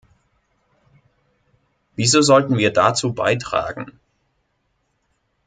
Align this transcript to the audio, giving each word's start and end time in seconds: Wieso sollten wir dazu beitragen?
Wieso 1.95 2.23
sollten 2.23 2.57
wir 2.57 2.73
dazu 2.73 3.13
beitragen? 3.13 3.99